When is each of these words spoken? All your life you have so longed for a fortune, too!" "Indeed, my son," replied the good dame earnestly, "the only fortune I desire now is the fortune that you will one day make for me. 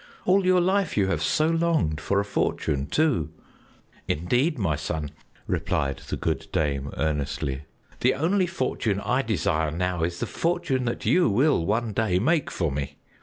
All 0.25 0.47
your 0.47 0.61
life 0.61 0.97
you 0.97 1.09
have 1.09 1.21
so 1.21 1.47
longed 1.47 2.01
for 2.01 2.19
a 2.19 2.25
fortune, 2.25 2.87
too!" 2.87 3.29
"Indeed, 4.07 4.57
my 4.57 4.75
son," 4.75 5.11
replied 5.45 5.97
the 6.09 6.17
good 6.17 6.47
dame 6.51 6.89
earnestly, 6.97 7.65
"the 7.99 8.15
only 8.15 8.47
fortune 8.47 8.99
I 8.99 9.21
desire 9.21 9.69
now 9.69 10.01
is 10.01 10.19
the 10.19 10.25
fortune 10.25 10.85
that 10.85 11.05
you 11.05 11.29
will 11.29 11.63
one 11.67 11.93
day 11.93 12.17
make 12.17 12.49
for 12.49 12.71
me. 12.71 12.97